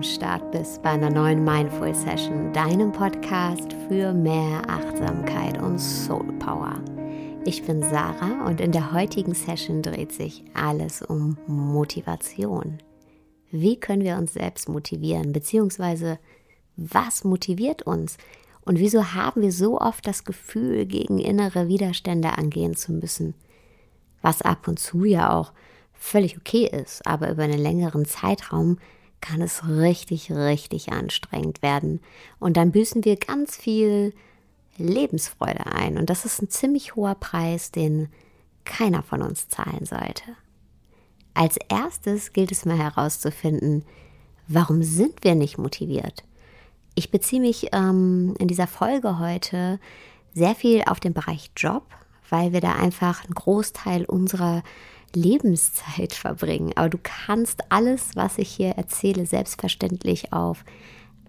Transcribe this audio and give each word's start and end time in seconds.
am 0.00 0.04
Start 0.04 0.50
bist 0.50 0.82
bei 0.82 0.88
einer 0.88 1.10
neuen 1.10 1.44
Mindful 1.44 1.94
Session, 1.94 2.54
deinem 2.54 2.90
Podcast 2.90 3.74
für 3.86 4.14
mehr 4.14 4.62
Achtsamkeit 4.66 5.60
und 5.60 5.78
Soul 5.78 6.32
Power. 6.38 6.82
Ich 7.44 7.64
bin 7.64 7.82
Sarah 7.82 8.46
und 8.46 8.62
in 8.62 8.72
der 8.72 8.94
heutigen 8.94 9.34
Session 9.34 9.82
dreht 9.82 10.10
sich 10.12 10.42
alles 10.54 11.02
um 11.02 11.36
Motivation. 11.46 12.78
Wie 13.50 13.78
können 13.78 14.02
wir 14.02 14.16
uns 14.16 14.32
selbst 14.32 14.70
motivieren, 14.70 15.34
beziehungsweise 15.34 16.18
was 16.76 17.22
motiviert 17.24 17.82
uns? 17.82 18.16
Und 18.62 18.78
wieso 18.78 19.12
haben 19.12 19.42
wir 19.42 19.52
so 19.52 19.78
oft 19.78 20.06
das 20.06 20.24
Gefühl, 20.24 20.86
gegen 20.86 21.18
innere 21.18 21.68
Widerstände 21.68 22.38
angehen 22.38 22.74
zu 22.74 22.92
müssen? 22.92 23.34
Was 24.22 24.40
ab 24.40 24.66
und 24.66 24.78
zu 24.78 25.04
ja 25.04 25.38
auch 25.38 25.52
völlig 25.92 26.38
okay 26.38 26.70
ist, 26.72 27.06
aber 27.06 27.30
über 27.30 27.42
einen 27.42 27.60
längeren 27.60 28.06
Zeitraum 28.06 28.78
kann 29.20 29.42
es 29.42 29.66
richtig, 29.66 30.30
richtig 30.32 30.92
anstrengend 30.92 31.62
werden. 31.62 32.00
Und 32.38 32.56
dann 32.56 32.72
büßen 32.72 33.04
wir 33.04 33.16
ganz 33.16 33.56
viel 33.56 34.14
Lebensfreude 34.78 35.66
ein. 35.66 35.98
Und 35.98 36.10
das 36.10 36.24
ist 36.24 36.42
ein 36.42 36.50
ziemlich 36.50 36.96
hoher 36.96 37.14
Preis, 37.14 37.70
den 37.70 38.08
keiner 38.64 39.02
von 39.02 39.22
uns 39.22 39.48
zahlen 39.48 39.84
sollte. 39.84 40.22
Als 41.34 41.56
erstes 41.68 42.32
gilt 42.32 42.52
es 42.52 42.64
mal 42.64 42.78
herauszufinden, 42.78 43.84
warum 44.48 44.82
sind 44.82 45.22
wir 45.22 45.34
nicht 45.34 45.58
motiviert? 45.58 46.24
Ich 46.94 47.10
beziehe 47.10 47.40
mich 47.40 47.68
ähm, 47.72 48.34
in 48.38 48.48
dieser 48.48 48.66
Folge 48.66 49.18
heute 49.18 49.78
sehr 50.34 50.54
viel 50.54 50.82
auf 50.86 51.00
den 51.00 51.14
Bereich 51.14 51.50
Job, 51.56 51.84
weil 52.28 52.52
wir 52.52 52.60
da 52.60 52.74
einfach 52.74 53.24
einen 53.24 53.34
Großteil 53.34 54.04
unserer 54.04 54.62
Lebenszeit 55.14 56.12
verbringen. 56.12 56.72
Aber 56.76 56.88
du 56.88 56.98
kannst 57.02 57.60
alles, 57.70 58.10
was 58.14 58.38
ich 58.38 58.50
hier 58.50 58.70
erzähle, 58.70 59.26
selbstverständlich 59.26 60.32
auf 60.32 60.64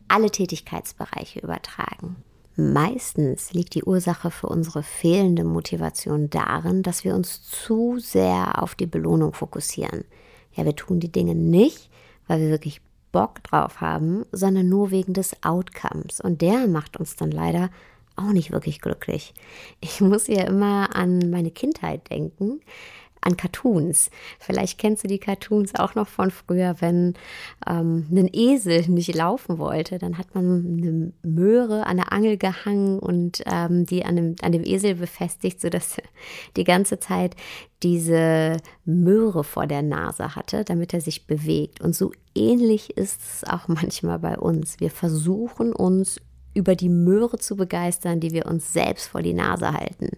alle 0.07 0.29
Tätigkeitsbereiche 0.29 1.39
übertragen. 1.39 2.17
Meistens 2.55 3.53
liegt 3.53 3.75
die 3.75 3.83
Ursache 3.83 4.29
für 4.29 4.47
unsere 4.47 4.83
fehlende 4.83 5.45
Motivation 5.45 6.29
darin, 6.29 6.83
dass 6.83 7.05
wir 7.05 7.15
uns 7.15 7.41
zu 7.43 7.97
sehr 7.97 8.61
auf 8.61 8.75
die 8.75 8.87
Belohnung 8.87 9.33
fokussieren. 9.33 10.03
Ja, 10.53 10.65
wir 10.65 10.75
tun 10.75 10.99
die 10.99 11.11
Dinge 11.11 11.33
nicht, 11.33 11.89
weil 12.27 12.41
wir 12.41 12.49
wirklich 12.49 12.81
Bock 13.11 13.41
drauf 13.43 13.79
haben, 13.79 14.25
sondern 14.31 14.67
nur 14.67 14.91
wegen 14.91 15.13
des 15.13 15.43
Outcomes. 15.43 16.19
Und 16.19 16.41
der 16.41 16.67
macht 16.67 16.97
uns 16.97 17.15
dann 17.15 17.31
leider 17.31 17.69
auch 18.17 18.33
nicht 18.33 18.51
wirklich 18.51 18.81
glücklich. 18.81 19.33
Ich 19.79 20.01
muss 20.01 20.27
ja 20.27 20.43
immer 20.43 20.95
an 20.95 21.29
meine 21.29 21.51
Kindheit 21.51 22.09
denken 22.09 22.59
an 23.21 23.37
Cartoons. 23.37 24.09
Vielleicht 24.39 24.77
kennst 24.79 25.03
du 25.03 25.07
die 25.07 25.19
Cartoons 25.19 25.75
auch 25.75 25.95
noch 25.95 26.07
von 26.07 26.31
früher, 26.31 26.75
wenn 26.79 27.13
ähm, 27.67 28.07
ein 28.11 28.29
Esel 28.31 28.87
nicht 28.87 29.13
laufen 29.15 29.59
wollte, 29.59 29.99
dann 29.99 30.17
hat 30.17 30.33
man 30.33 30.81
eine 30.81 31.13
Möhre 31.23 31.85
an 31.85 31.97
der 31.97 32.11
Angel 32.11 32.37
gehangen 32.37 32.99
und 32.99 33.43
ähm, 33.45 33.85
die 33.85 34.03
an 34.03 34.15
dem, 34.15 34.35
an 34.41 34.51
dem 34.51 34.63
Esel 34.63 34.95
befestigt, 34.95 35.61
sodass 35.61 35.97
die 36.57 36.63
ganze 36.63 36.99
Zeit 36.99 37.35
diese 37.83 38.57
Möhre 38.85 39.43
vor 39.43 39.67
der 39.67 39.81
Nase 39.81 40.35
hatte, 40.35 40.63
damit 40.63 40.93
er 40.93 41.01
sich 41.01 41.27
bewegt. 41.27 41.81
Und 41.81 41.95
so 41.95 42.11
ähnlich 42.35 42.97
ist 42.97 43.21
es 43.21 43.43
auch 43.49 43.67
manchmal 43.67 44.19
bei 44.19 44.37
uns. 44.37 44.79
Wir 44.79 44.91
versuchen 44.91 45.73
uns 45.73 46.19
über 46.53 46.75
die 46.75 46.89
Möhre 46.89 47.37
zu 47.37 47.55
begeistern, 47.55 48.19
die 48.19 48.31
wir 48.31 48.45
uns 48.45 48.73
selbst 48.73 49.07
vor 49.07 49.21
die 49.21 49.33
Nase 49.33 49.71
halten. 49.71 50.17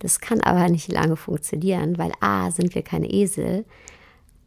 Das 0.00 0.20
kann 0.20 0.40
aber 0.40 0.68
nicht 0.68 0.90
lange 0.90 1.16
funktionieren, 1.16 1.96
weil 1.98 2.12
a, 2.20 2.50
sind 2.50 2.74
wir 2.74 2.82
keine 2.82 3.10
Esel 3.10 3.64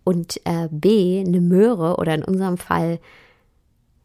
und 0.04 0.42
äh, 0.46 0.68
b, 0.70 1.24
eine 1.26 1.42
Möhre 1.42 1.96
oder 1.98 2.14
in 2.16 2.24
unserem 2.24 2.58
Fall 2.58 3.00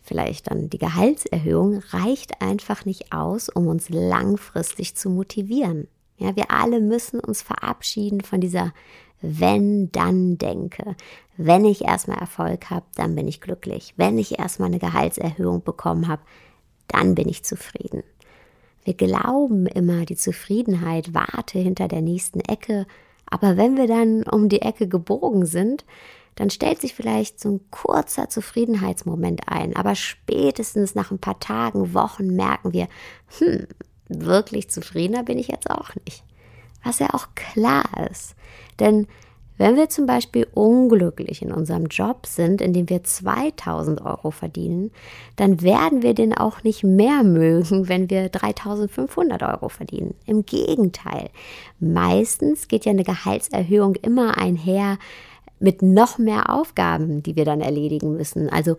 vielleicht 0.03 0.50
dann 0.50 0.70
die 0.70 0.78
Gehaltserhöhung 0.78 1.82
reicht 1.91 2.41
einfach 2.41 2.84
nicht 2.84 3.12
aus, 3.12 3.48
um 3.48 3.66
uns 3.66 3.88
langfristig 3.88 4.94
zu 4.94 5.10
motivieren. 5.10 5.88
Ja, 6.16 6.34
wir 6.34 6.50
alle 6.50 6.81
müssen 6.81 7.20
uns 7.20 7.42
verabschieden 7.42 8.22
von 8.22 8.41
dieser 8.41 8.72
wenn-dann-Denke. 9.20 10.97
Wenn 11.37 11.64
ich 11.64 11.82
erstmal 11.84 12.19
Erfolg 12.19 12.70
habe, 12.70 12.87
dann 12.97 13.14
bin 13.14 13.28
ich 13.28 13.41
glücklich. 13.41 13.94
Wenn 13.97 14.19
ich 14.19 14.38
erstmal 14.38 14.69
eine 14.69 14.78
Gehaltserhöhung 14.78 15.62
bekommen 15.62 16.08
habe, 16.08 16.22
dann 16.88 17.14
bin 17.14 17.28
ich 17.28 17.44
zufrieden. 17.44 18.03
Wir 18.88 18.94
glauben 18.94 19.66
immer, 19.66 20.06
die 20.06 20.16
Zufriedenheit 20.16 21.12
warte 21.12 21.59
hinter 21.59 21.88
der 21.88 22.00
nächsten 22.00 22.41
Ecke, 22.41 22.87
aber 23.26 23.59
wenn 23.59 23.76
wir 23.76 23.87
dann 23.87 24.22
um 24.22 24.49
die 24.49 24.62
Ecke 24.62 24.88
gebogen 24.88 25.44
sind, 25.44 25.84
dann 26.37 26.49
stellt 26.49 26.81
sich 26.81 26.94
vielleicht 26.94 27.38
so 27.38 27.50
ein 27.50 27.60
kurzer 27.71 28.31
Zufriedenheitsmoment 28.31 29.43
ein, 29.44 29.76
aber 29.76 29.94
spätestens 29.94 30.94
nach 30.94 31.10
ein 31.10 31.19
paar 31.19 31.38
Tagen, 31.38 31.93
Wochen 31.93 32.28
merken 32.34 32.72
wir, 32.72 32.88
hm, 33.37 33.66
wirklich 34.09 34.71
zufriedener 34.71 35.22
bin 35.22 35.38
ich 35.38 35.49
jetzt 35.49 35.69
auch 35.70 35.91
nicht. 36.06 36.25
Was 36.82 36.99
ja 36.99 37.12
auch 37.12 37.28
klar 37.34 37.84
ist, 38.10 38.37
denn 38.81 39.06
wenn 39.58 39.76
wir 39.76 39.88
zum 39.88 40.06
Beispiel 40.06 40.46
unglücklich 40.54 41.42
in 41.42 41.52
unserem 41.52 41.86
Job 41.86 42.26
sind, 42.26 42.60
in 42.60 42.72
dem 42.72 42.88
wir 42.88 43.02
2000 43.02 44.00
Euro 44.00 44.30
verdienen, 44.30 44.92
dann 45.34 45.60
werden 45.62 46.02
wir 46.02 46.14
den 46.14 46.32
auch 46.32 46.62
nicht 46.62 46.84
mehr 46.84 47.24
mögen, 47.24 47.88
wenn 47.88 48.08
wir 48.08 48.28
3500 48.28 49.42
Euro 49.42 49.69
verdienen. 49.69 50.14
Im 50.26 50.46
Gegenteil. 50.46 51.30
Meistens 51.80 52.69
geht 52.69 52.84
ja 52.84 52.92
eine 52.92 53.04
Gehaltserhöhung 53.04 53.96
immer 53.96 54.38
einher 54.38 54.96
mit 55.58 55.82
noch 55.82 56.19
mehr 56.19 56.50
Aufgaben, 56.50 57.25
die 57.25 57.34
wir 57.34 57.44
dann 57.44 57.60
erledigen 57.60 58.16
müssen. 58.16 58.48
Also 58.48 58.76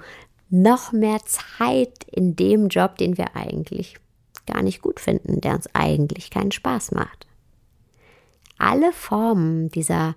noch 0.50 0.94
mehr 0.94 1.19
Zeit 1.25 2.06
in 2.09 2.38
dem 2.38 2.69
Job, 2.69 2.97
den 2.97 3.17
wir 3.17 3.35
eigentlich 3.35 3.97
gar 4.46 4.63
nicht 4.63 4.81
gut 4.81 5.01
finden, 5.01 5.41
der 5.41 5.56
uns 5.56 5.67
eigentlich 5.73 6.31
keinen 6.31 6.51
Spaß 6.51 6.94
macht. 6.94 7.28
Alle 8.57 8.91
Formen 8.94 9.69
dieser 9.69 10.16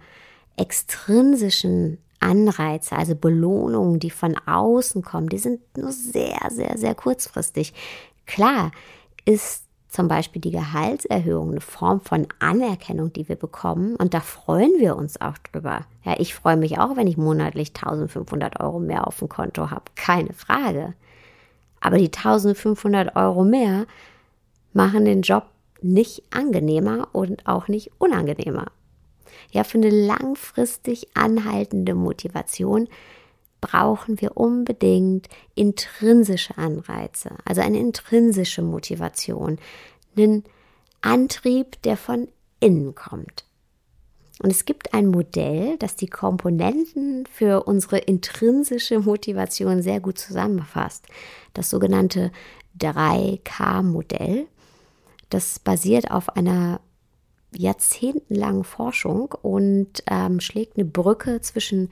extrinsischen 0.56 1.98
Anreize, 2.20 2.96
also 2.96 3.14
Belohnungen, 3.14 3.98
die 3.98 4.10
von 4.10 4.36
außen 4.46 5.02
kommen, 5.02 5.28
die 5.28 5.38
sind 5.38 5.60
nur 5.76 5.92
sehr, 5.92 6.38
sehr, 6.50 6.78
sehr 6.78 6.94
kurzfristig. 6.94 7.74
Klar 8.26 8.70
ist 9.24 9.64
zum 9.88 10.08
Beispiel 10.08 10.40
die 10.40 10.52
Gehaltserhöhung 10.52 11.50
eine 11.50 11.60
Form 11.60 12.00
von 12.00 12.26
Anerkennung, 12.38 13.12
die 13.12 13.28
wir 13.28 13.36
bekommen. 13.36 13.94
Und 13.96 14.14
da 14.14 14.20
freuen 14.20 14.72
wir 14.78 14.96
uns 14.96 15.20
auch 15.20 15.36
drüber. 15.38 15.82
Ja, 16.02 16.18
ich 16.18 16.34
freue 16.34 16.56
mich 16.56 16.78
auch, 16.78 16.96
wenn 16.96 17.06
ich 17.06 17.18
monatlich 17.18 17.74
1500 17.74 18.60
Euro 18.60 18.78
mehr 18.78 19.06
auf 19.06 19.18
dem 19.18 19.28
Konto 19.28 19.70
habe. 19.70 19.84
Keine 19.94 20.32
Frage. 20.32 20.94
Aber 21.80 21.98
die 21.98 22.06
1500 22.06 23.16
Euro 23.16 23.44
mehr 23.44 23.86
machen 24.72 25.04
den 25.04 25.20
Job 25.20 25.44
nicht 25.82 26.22
angenehmer 26.30 27.08
und 27.12 27.46
auch 27.46 27.68
nicht 27.68 27.90
unangenehmer. 27.98 28.68
Ja, 29.50 29.64
für 29.64 29.78
eine 29.78 29.90
langfristig 29.90 31.08
anhaltende 31.14 31.94
Motivation 31.94 32.88
brauchen 33.60 34.20
wir 34.20 34.36
unbedingt 34.36 35.28
intrinsische 35.54 36.58
Anreize, 36.58 37.30
also 37.44 37.60
eine 37.60 37.78
intrinsische 37.78 38.62
Motivation, 38.62 39.58
einen 40.16 40.44
Antrieb, 41.00 41.80
der 41.82 41.96
von 41.96 42.28
innen 42.60 42.94
kommt. 42.94 43.44
Und 44.42 44.50
es 44.50 44.64
gibt 44.64 44.92
ein 44.92 45.06
Modell, 45.06 45.76
das 45.78 45.94
die 45.94 46.08
Komponenten 46.08 47.26
für 47.26 47.62
unsere 47.62 47.98
intrinsische 47.98 48.98
Motivation 48.98 49.82
sehr 49.82 50.00
gut 50.00 50.18
zusammenfasst. 50.18 51.06
Das 51.54 51.70
sogenannte 51.70 52.32
3K-Modell. 52.80 54.48
Das 55.30 55.60
basiert 55.60 56.10
auf 56.10 56.30
einer 56.30 56.80
jahrzehntelangen 57.56 58.64
Forschung 58.64 59.34
und 59.42 60.02
ähm, 60.10 60.40
schlägt 60.40 60.76
eine 60.76 60.84
Brücke 60.84 61.40
zwischen 61.40 61.90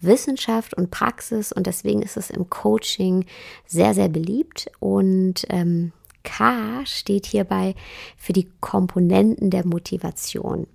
Wissenschaft 0.00 0.74
und 0.74 0.90
Praxis 0.90 1.52
und 1.52 1.66
deswegen 1.66 2.02
ist 2.02 2.16
es 2.16 2.30
im 2.30 2.48
Coaching 2.48 3.26
sehr, 3.66 3.94
sehr 3.94 4.08
beliebt 4.08 4.70
und 4.78 5.46
ähm, 5.48 5.92
K 6.22 6.84
steht 6.84 7.26
hierbei 7.26 7.74
für 8.16 8.32
die 8.32 8.48
Komponenten 8.60 9.50
der 9.50 9.66
Motivation. 9.66 10.66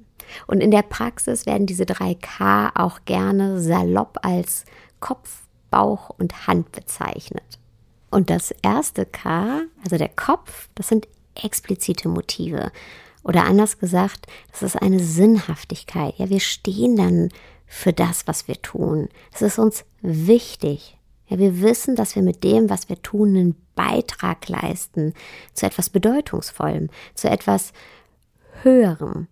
Und 0.48 0.62
in 0.62 0.72
der 0.72 0.82
Praxis 0.82 1.46
werden 1.46 1.68
diese 1.68 1.86
drei 1.86 2.16
K 2.16 2.72
auch 2.76 3.00
gerne 3.06 3.62
salopp 3.62 4.20
als 4.24 4.66
Kopf, 5.00 5.44
Bauch 5.70 6.10
und 6.18 6.48
Hand 6.48 6.72
bezeichnet. 6.72 7.60
Und 8.10 8.30
das 8.30 8.52
erste 8.62 9.06
K, 9.06 9.62
also 9.84 9.98
der 9.98 10.10
Kopf, 10.10 10.70
das 10.76 10.88
sind 10.88 11.08
explizite 11.36 12.08
Motive. 12.08 12.72
Oder 13.26 13.46
anders 13.46 13.80
gesagt, 13.80 14.28
das 14.52 14.62
ist 14.62 14.76
eine 14.80 15.00
Sinnhaftigkeit. 15.00 16.14
Ja, 16.18 16.30
wir 16.30 16.40
stehen 16.40 16.96
dann 16.96 17.30
für 17.66 17.92
das, 17.92 18.28
was 18.28 18.48
wir 18.48 18.62
tun. 18.62 19.10
Es 19.34 19.42
ist 19.42 19.58
uns 19.58 19.84
wichtig. 20.02 20.98
Ja, 21.28 21.40
wir 21.40 21.60
wissen, 21.60 21.96
dass 21.96 22.16
wir 22.16 22.22
mit 22.22 22.44
dem, 22.44 22.70
was 22.70 22.88
wir 22.88 23.02
tun, 23.02 23.30
einen 23.30 23.56
Beitrag 23.74 24.48
leisten 24.48 25.16
zu 25.54 25.66
etwas 25.66 25.90
Bedeutungsvollem, 25.90 26.90
zu 27.16 27.28
etwas 27.28 27.74
Höherem. 28.62 29.28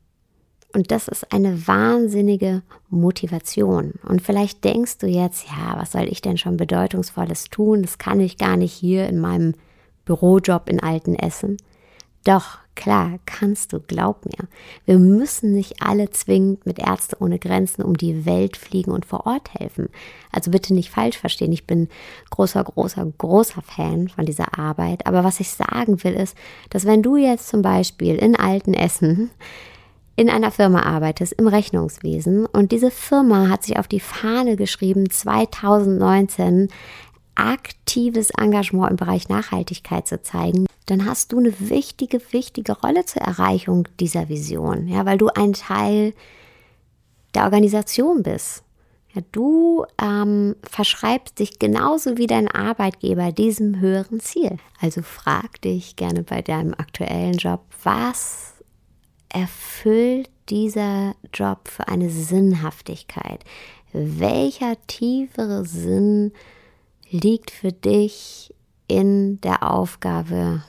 Und 0.73 0.89
das 0.89 1.07
ist 1.07 1.31
eine 1.31 1.67
wahnsinnige 1.67 2.63
Motivation. 2.89 3.93
Und 4.07 4.23
vielleicht 4.23 4.63
denkst 4.63 4.97
du 4.97 5.07
jetzt, 5.07 5.45
ja, 5.49 5.79
was 5.79 5.91
soll 5.91 6.07
ich 6.09 6.19
denn 6.21 6.39
schon 6.39 6.57
bedeutungsvolles 6.57 7.45
tun? 7.51 7.83
Das 7.83 7.99
kann 7.99 8.19
ich 8.19 8.39
gar 8.39 8.57
nicht 8.57 8.73
hier 8.73 9.07
in 9.07 9.19
meinem 9.19 9.53
Bürojob 10.03 10.67
in 10.67 10.79
Altenessen. 10.79 11.57
Doch, 12.23 12.59
klar, 12.75 13.19
kannst 13.25 13.73
du, 13.73 13.81
glaub 13.81 14.25
mir. 14.25 14.47
Wir 14.85 14.97
müssen 14.97 15.53
nicht 15.53 15.81
alle 15.81 16.09
zwingend 16.09 16.65
mit 16.65 16.79
Ärzte 16.79 17.17
ohne 17.19 17.37
Grenzen 17.37 17.81
um 17.81 17.97
die 17.97 18.25
Welt 18.25 18.55
fliegen 18.55 18.91
und 18.91 19.05
vor 19.05 19.25
Ort 19.25 19.53
helfen. 19.53 19.89
Also 20.31 20.49
bitte 20.49 20.73
nicht 20.73 20.89
falsch 20.89 21.17
verstehen. 21.17 21.51
Ich 21.51 21.67
bin 21.67 21.89
großer, 22.29 22.63
großer, 22.63 23.11
großer 23.17 23.61
Fan 23.61 24.07
von 24.07 24.25
dieser 24.25 24.57
Arbeit. 24.57 25.05
Aber 25.05 25.25
was 25.25 25.41
ich 25.41 25.49
sagen 25.51 26.01
will, 26.03 26.13
ist, 26.13 26.37
dass 26.69 26.85
wenn 26.85 27.03
du 27.03 27.17
jetzt 27.17 27.49
zum 27.49 27.61
Beispiel 27.61 28.15
in 28.15 28.37
Altenessen 28.37 29.29
in 30.15 30.29
einer 30.29 30.51
Firma 30.51 30.83
arbeitest, 30.83 31.33
im 31.33 31.47
Rechnungswesen, 31.47 32.45
und 32.45 32.71
diese 32.71 32.91
Firma 32.91 33.49
hat 33.49 33.63
sich 33.63 33.77
auf 33.79 33.87
die 33.87 33.99
Fahne 33.99 34.55
geschrieben, 34.55 35.09
2019 35.09 36.69
aktives 37.35 38.29
Engagement 38.31 38.91
im 38.91 38.97
Bereich 38.97 39.29
Nachhaltigkeit 39.29 40.07
zu 40.07 40.21
zeigen, 40.21 40.65
dann 40.85 41.05
hast 41.05 41.31
du 41.31 41.39
eine 41.39 41.53
wichtige, 41.59 42.21
wichtige 42.31 42.73
Rolle 42.73 43.05
zur 43.05 43.21
Erreichung 43.21 43.87
dieser 43.99 44.29
Vision, 44.29 44.87
ja, 44.87 45.05
weil 45.05 45.17
du 45.17 45.27
ein 45.29 45.53
Teil 45.53 46.13
der 47.33 47.45
Organisation 47.45 48.23
bist. 48.23 48.63
Ja, 49.13 49.21
du 49.31 49.85
ähm, 50.01 50.55
verschreibst 50.63 51.37
dich 51.37 51.59
genauso 51.59 52.17
wie 52.17 52.25
dein 52.25 52.47
Arbeitgeber 52.47 53.31
diesem 53.31 53.79
höheren 53.79 54.19
Ziel. 54.19 54.57
Also 54.81 55.03
frag 55.03 55.61
dich 55.61 55.95
gerne 55.95 56.23
bei 56.23 56.41
deinem 56.41 56.73
aktuellen 56.73 57.33
Job, 57.33 57.61
was 57.83 58.53
erfüllt 59.29 60.29
dieser 60.49 61.15
Job 61.31 61.67
für 61.67 61.87
eine 61.87 62.09
Sinnhaftigkeit? 62.09 63.43
Welcher 63.91 64.75
tiefere 64.87 65.63
Sinn 65.65 66.31
liegt 67.13 67.51
für 67.51 67.71
dich 67.71 68.53
in 68.87 69.39
der 69.41 69.71
Aufgabe 69.71 70.63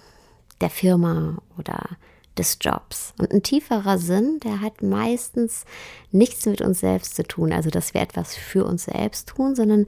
der 0.60 0.70
Firma 0.70 1.38
oder 1.58 1.96
des 2.36 2.58
Jobs. 2.60 3.14
Und 3.18 3.32
ein 3.32 3.42
tieferer 3.42 3.98
Sinn, 3.98 4.40
der 4.42 4.60
hat 4.60 4.82
meistens 4.82 5.64
nichts 6.10 6.46
mit 6.46 6.60
uns 6.60 6.80
selbst 6.80 7.16
zu 7.16 7.22
tun, 7.22 7.52
also 7.52 7.70
dass 7.70 7.94
wir 7.94 8.00
etwas 8.00 8.34
für 8.34 8.64
uns 8.64 8.84
selbst 8.84 9.28
tun, 9.28 9.54
sondern 9.54 9.86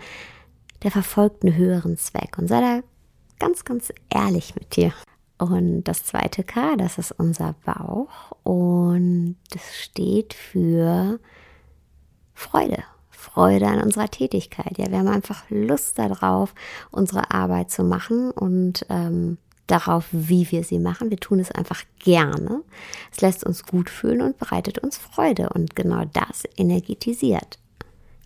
der 0.83 0.91
verfolgt 0.91 1.45
einen 1.45 1.57
höheren 1.57 1.97
Zweck. 1.99 2.39
Und 2.39 2.49
sei 2.49 2.61
da 2.61 2.81
ganz, 3.39 3.65
ganz 3.65 3.93
ehrlich 4.11 4.55
mit 4.55 4.77
dir. 4.77 4.93
Und 5.39 5.85
das 5.85 6.05
zweite 6.05 6.45
K, 6.45 6.77
das 6.77 6.97
ist 6.99 7.13
unser 7.13 7.55
Bauch 7.65 8.33
und 8.43 9.37
das 9.51 9.77
steht 9.77 10.33
für 10.33 11.21
Freude. 12.33 12.83
Freude 13.33 13.67
an 13.67 13.83
unserer 13.83 14.09
Tätigkeit. 14.09 14.79
Ja, 14.79 14.91
wir 14.91 14.99
haben 14.99 15.09
einfach 15.09 15.45
Lust 15.51 15.99
darauf, 15.99 16.55
unsere 16.91 17.31
Arbeit 17.31 17.71
zu 17.71 17.83
machen 17.85 18.31
und 18.31 18.87
ähm, 18.89 19.39
darauf, 19.67 20.07
wie 20.13 20.51
wir 20.51 20.65
sie 20.65 20.79
machen. 20.79 21.11
Wir 21.11 21.19
tun 21.19 21.41
es 21.41 21.51
einfach 21.51 21.83
gerne. 21.99 22.63
Es 23.13 23.21
lässt 23.21 23.45
uns 23.45 23.65
gut 23.65 23.91
fühlen 23.91 24.23
und 24.23 24.39
bereitet 24.39 24.79
uns 24.79 24.97
Freude. 24.97 25.51
Und 25.51 25.75
genau 25.75 26.05
das 26.13 26.45
energetisiert. 26.57 27.59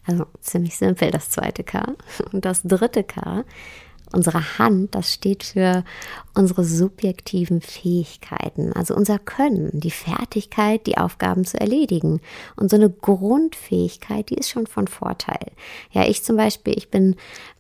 Also 0.07 0.27
ziemlich 0.41 0.77
simpel 0.77 1.11
das 1.11 1.31
zweite 1.31 1.65
K. 1.65 1.95
Und 2.33 2.45
das 2.45 2.63
dritte 2.63 3.05
K 3.05 3.45
Unsere 4.13 4.59
Hand, 4.59 4.95
das 4.95 5.15
steht 5.15 5.45
für 5.45 5.85
unsere 6.35 6.65
subjektiven 6.65 7.61
Fähigkeiten, 7.61 8.73
also 8.73 8.95
unser 8.95 9.21
Können, 9.21 9.71
die 9.73 9.93
Fertigkeit, 9.93 10.87
die 10.87 10.99
Aufgaben 10.99 11.45
zu 11.45 11.61
erledigen. 11.61 12.21
Und 12.57 12.71
so 12.71 12.77
eine 12.77 12.91
Grundfähigkeit, 12.91 14.31
die 14.31 14.35
ist 14.35 14.51
schon 14.51 14.67
von 14.67 14.89
Vorteil. 14.89 15.53
Ja, 15.93 16.09
ich 16.09 16.25
zum 16.25 16.37
Beispiel, 16.37 16.77
ich 16.77 16.91
bin 16.91 17.17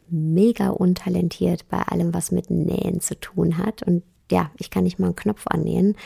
mega 0.08 0.70
untalentiert 0.70 1.69
bei 1.69 1.82
allem, 1.82 2.12
was 2.12 2.32
mit 2.32 2.50
Nähen 2.50 3.00
zu 3.00 3.19
tun 3.19 3.58
hat. 3.58 3.85
Und 3.85 4.03
ja, 4.31 4.50
ich 4.58 4.70
kann 4.70 4.85
nicht 4.85 4.99
mal 4.99 5.06
einen 5.06 5.17
Knopf 5.17 5.46
annähen. 5.46 5.96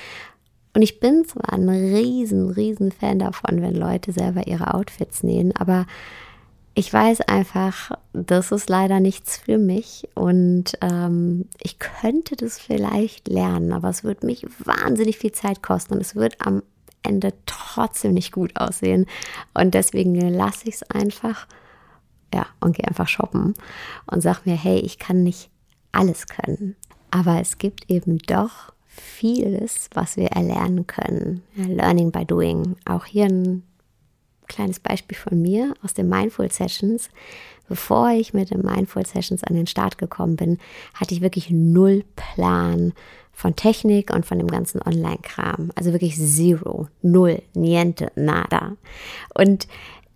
Und 0.75 0.83
ich 0.83 1.01
bin 1.01 1.25
zwar 1.25 1.53
ein 1.53 1.69
riesen, 1.69 2.51
riesen 2.51 2.91
Fan 2.91 3.19
davon, 3.19 3.63
wenn 3.63 3.75
Leute 3.75 4.13
selber 4.13 4.47
ihre 4.47 4.75
Outfits 4.75 5.23
nähen, 5.23 5.55
aber 5.57 5.87
ich 6.75 6.93
weiß 6.93 7.23
einfach, 7.23 7.93
das 8.13 8.51
ist 8.51 8.69
leider 8.69 8.99
nichts 8.99 9.37
für 9.37 9.59
mich 9.59 10.09
und 10.15 10.77
ähm, 10.81 11.49
ich 11.63 11.79
könnte 11.79 12.35
das 12.37 12.59
vielleicht 12.59 13.29
lernen, 13.29 13.73
aber 13.73 13.89
es 13.89 14.03
wird 14.03 14.25
mich 14.25 14.45
wahnsinnig 14.59 15.19
viel 15.19 15.33
Zeit 15.33 15.63
kosten 15.63 15.95
und 15.95 16.01
es 16.01 16.17
wird 16.17 16.45
am 16.45 16.63
Ende 17.03 17.33
trotzdem 17.47 18.13
nicht 18.13 18.33
gut 18.33 18.57
aussehen 18.57 19.07
und 19.55 19.75
deswegen 19.75 20.17
lasse 20.17 20.69
ich 20.69 20.77
es 20.77 20.91
einfach, 20.91 21.47
ja, 22.35 22.47
und 22.61 22.77
gehe 22.77 22.89
einfach 22.89 23.09
shoppen 23.09 23.55
und 24.07 24.21
sage 24.21 24.41
mir, 24.45 24.57
hey, 24.57 24.79
ich 24.79 24.99
kann 24.99 25.23
nicht 25.23 25.51
alles 25.93 26.27
können, 26.27 26.75
aber 27.13 27.41
es 27.41 27.59
gibt 27.59 27.89
eben 27.89 28.19
doch 28.19 28.73
vieles, 28.89 29.91
was 29.93 30.17
wir 30.17 30.29
erlernen 30.29 30.87
können. 30.87 31.43
Ja, 31.55 31.67
Learning 31.67 32.11
by 32.11 32.25
doing. 32.25 32.77
Auch 32.85 33.05
hier 33.05 33.27
ein 33.27 33.65
kleines 34.47 34.81
Beispiel 34.81 35.17
von 35.17 35.41
mir 35.41 35.75
aus 35.83 35.95
den 35.95 36.09
Mindful 36.09 36.51
Sessions. 36.51 37.11
Bevor 37.69 38.11
ich 38.11 38.35
mit 38.35 38.51
den 38.51 38.61
Mindful 38.61 39.07
Sessions 39.07 39.43
an 39.43 39.55
den 39.55 39.67
Start 39.67 39.97
gekommen 39.99 40.37
bin, 40.37 40.59
hatte 40.95 41.15
ich 41.15 41.21
wirklich 41.21 41.51
null 41.51 42.05
Plan 42.15 42.93
von 43.33 43.57
Technik 43.57 44.13
und 44.13 44.27
von 44.27 44.39
dem 44.39 44.49
ganzen 44.49 44.81
Online-Kram. 44.83 45.73
Also 45.75 45.93
wirklich 45.93 46.17
zero, 46.17 46.89
null, 47.03 47.43
niente, 47.55 48.13
nada. 48.15 48.77
Und 49.35 49.67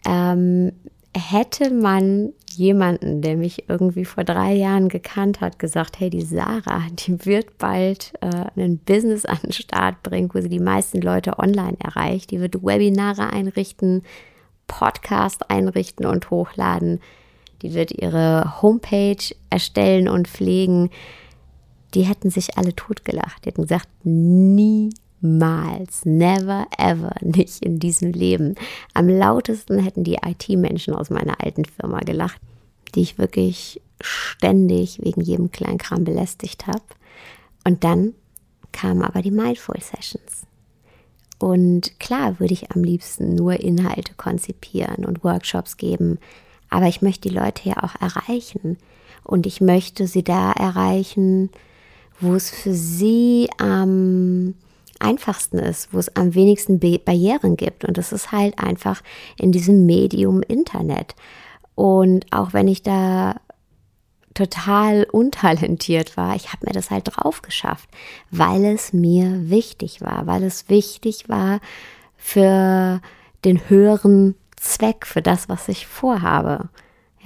ähm, 0.06 0.72
hätte 1.18 1.70
man 1.70 2.32
jemanden, 2.54 3.22
der 3.22 3.36
mich 3.36 3.68
irgendwie 3.68 4.04
vor 4.04 4.24
drei 4.24 4.52
Jahren 4.54 4.88
gekannt 4.88 5.40
hat, 5.40 5.58
gesagt, 5.58 6.00
hey, 6.00 6.10
die 6.10 6.22
Sarah, 6.22 6.82
die 6.90 7.24
wird 7.24 7.58
bald 7.58 8.12
äh, 8.20 8.46
ein 8.60 8.78
Business 8.78 9.24
an 9.24 9.38
den 9.42 9.52
Start 9.52 10.02
bringen, 10.02 10.30
wo 10.32 10.40
sie 10.40 10.48
die 10.48 10.58
meisten 10.58 11.00
Leute 11.00 11.38
online 11.38 11.76
erreicht. 11.78 12.30
Die 12.30 12.40
wird 12.40 12.62
Webinare 12.62 13.30
einrichten, 13.30 14.02
Podcast 14.66 15.50
einrichten 15.50 16.06
und 16.06 16.30
hochladen. 16.30 17.00
Die 17.62 17.74
wird 17.74 17.92
ihre 17.92 18.60
Homepage 18.62 19.34
erstellen 19.50 20.08
und 20.08 20.28
pflegen. 20.28 20.90
Die 21.94 22.02
hätten 22.02 22.30
sich 22.30 22.58
alle 22.58 22.74
totgelacht. 22.74 23.44
Die 23.44 23.50
hätten 23.50 23.62
gesagt, 23.62 23.88
nie 24.04 24.90
Niemals, 25.20 26.04
never 26.04 26.66
ever, 26.76 27.14
nicht 27.20 27.64
in 27.64 27.78
diesem 27.78 28.12
Leben. 28.12 28.54
Am 28.94 29.08
lautesten 29.08 29.78
hätten 29.78 30.04
die 30.04 30.18
IT-Menschen 30.24 30.94
aus 30.94 31.10
meiner 31.10 31.42
alten 31.42 31.64
Firma 31.64 32.00
gelacht, 32.00 32.40
die 32.94 33.02
ich 33.02 33.18
wirklich 33.18 33.80
ständig 34.00 35.00
wegen 35.02 35.20
jedem 35.20 35.50
Kleinkram 35.50 36.04
belästigt 36.04 36.66
habe. 36.66 36.82
Und 37.64 37.84
dann 37.84 38.14
kamen 38.72 39.02
aber 39.02 39.22
die 39.22 39.30
Mindful 39.30 39.80
Sessions. 39.80 40.46
Und 41.38 41.98
klar 42.00 42.40
würde 42.40 42.54
ich 42.54 42.72
am 42.72 42.82
liebsten 42.82 43.34
nur 43.34 43.60
Inhalte 43.60 44.14
konzipieren 44.14 45.04
und 45.04 45.22
Workshops 45.22 45.76
geben, 45.76 46.18
aber 46.68 46.86
ich 46.86 47.00
möchte 47.00 47.28
die 47.28 47.34
Leute 47.34 47.68
ja 47.68 47.82
auch 47.82 47.94
erreichen. 48.00 48.76
Und 49.24 49.46
ich 49.46 49.60
möchte 49.60 50.06
sie 50.06 50.22
da 50.22 50.52
erreichen, 50.52 51.50
wo 52.20 52.34
es 52.34 52.50
für 52.50 52.74
sie 52.74 53.48
am 53.58 53.88
ähm, 53.90 54.54
einfachsten 55.00 55.58
ist, 55.58 55.92
wo 55.92 55.98
es 55.98 56.14
am 56.16 56.34
wenigsten 56.34 56.80
Barrieren 56.80 57.56
gibt. 57.56 57.84
Und 57.84 57.98
das 57.98 58.12
ist 58.12 58.32
halt 58.32 58.58
einfach 58.58 59.02
in 59.38 59.52
diesem 59.52 59.86
Medium 59.86 60.42
Internet. 60.42 61.14
Und 61.74 62.26
auch 62.32 62.52
wenn 62.52 62.68
ich 62.68 62.82
da 62.82 63.36
total 64.34 65.04
untalentiert 65.10 66.16
war, 66.16 66.36
ich 66.36 66.52
habe 66.52 66.66
mir 66.66 66.72
das 66.72 66.90
halt 66.90 67.16
drauf 67.16 67.42
geschafft, 67.42 67.88
weil 68.30 68.64
es 68.64 68.92
mir 68.92 69.50
wichtig 69.50 70.00
war, 70.00 70.26
weil 70.26 70.44
es 70.44 70.68
wichtig 70.68 71.28
war 71.28 71.60
für 72.16 73.00
den 73.44 73.68
höheren 73.68 74.34
Zweck, 74.56 75.06
für 75.06 75.22
das, 75.22 75.48
was 75.48 75.68
ich 75.68 75.86
vorhabe. 75.86 76.68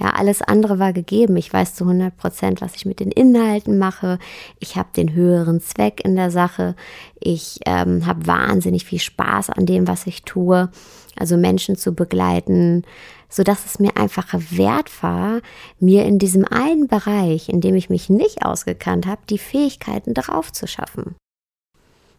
Ja, 0.03 0.09
alles 0.09 0.41
andere 0.41 0.79
war 0.79 0.91
gegeben. 0.91 1.37
Ich 1.37 1.53
weiß 1.53 1.75
zu 1.75 1.85
100 1.85 2.17
Prozent, 2.17 2.59
was 2.59 2.75
ich 2.75 2.85
mit 2.85 2.99
den 2.99 3.09
Inhalten 3.09 3.77
mache. 3.77 4.19
Ich 4.59 4.75
habe 4.75 4.89
den 4.93 5.13
höheren 5.13 5.61
Zweck 5.61 6.01
in 6.03 6.17
der 6.17 6.29
Sache. 6.29 6.75
Ich 7.21 7.59
ähm, 7.65 8.05
habe 8.05 8.27
wahnsinnig 8.27 8.83
viel 8.83 8.99
Spaß 8.99 9.49
an 9.51 9.65
dem, 9.65 9.87
was 9.87 10.05
ich 10.05 10.23
tue. 10.23 10.69
Also 11.15 11.37
Menschen 11.37 11.77
zu 11.77 11.93
begleiten, 11.95 12.83
so 13.29 13.43
dass 13.43 13.65
es 13.65 13.79
mir 13.79 13.95
einfach 13.95 14.27
wert 14.33 14.91
war, 15.01 15.39
mir 15.79 16.03
in 16.03 16.19
diesem 16.19 16.43
einen 16.43 16.87
Bereich, 16.87 17.47
in 17.47 17.61
dem 17.61 17.75
ich 17.75 17.89
mich 17.89 18.09
nicht 18.09 18.45
ausgekannt 18.45 19.07
habe, 19.07 19.21
die 19.29 19.37
Fähigkeiten 19.37 20.13
drauf 20.13 20.51
zu 20.51 20.67
schaffen. 20.67 21.15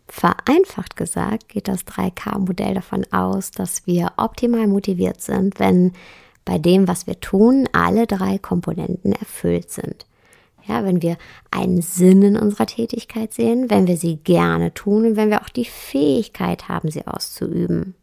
Vereinfacht 0.08 0.96
gesagt 0.96 1.50
geht 1.50 1.68
das 1.68 1.86
3K-Modell 1.86 2.74
davon 2.74 3.04
aus, 3.12 3.50
dass 3.50 3.86
wir 3.86 4.12
optimal 4.16 4.68
motiviert 4.68 5.20
sind, 5.20 5.58
wenn 5.58 5.92
bei 6.44 6.58
dem, 6.58 6.88
was 6.88 7.06
wir 7.06 7.20
tun, 7.20 7.68
alle 7.72 8.06
drei 8.06 8.38
Komponenten 8.38 9.12
erfüllt 9.12 9.70
sind. 9.70 10.06
Ja, 10.66 10.84
wenn 10.84 11.02
wir 11.02 11.18
einen 11.50 11.82
Sinn 11.82 12.22
in 12.22 12.36
unserer 12.38 12.66
Tätigkeit 12.66 13.34
sehen, 13.34 13.68
wenn 13.68 13.86
wir 13.86 13.98
sie 13.98 14.16
gerne 14.16 14.72
tun 14.72 15.04
und 15.04 15.16
wenn 15.16 15.30
wir 15.30 15.42
auch 15.42 15.50
die 15.50 15.66
Fähigkeit 15.66 16.68
haben, 16.68 16.90
sie 16.90 17.06
auszuüben. 17.06 17.94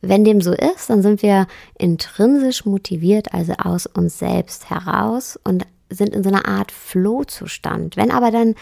wenn 0.00 0.24
dem 0.24 0.40
so 0.40 0.52
ist, 0.52 0.90
dann 0.90 1.02
sind 1.02 1.22
wir 1.22 1.48
intrinsisch 1.76 2.64
motiviert, 2.64 3.34
also 3.34 3.54
aus 3.54 3.86
uns 3.86 4.18
selbst 4.18 4.70
heraus 4.70 5.38
und 5.42 5.66
sind 5.90 6.10
in 6.14 6.22
so 6.22 6.28
einer 6.28 6.46
Art 6.46 6.70
Flow-Zustand. 6.70 7.96
Wenn 7.96 8.10
aber 8.10 8.30
dann 8.30 8.54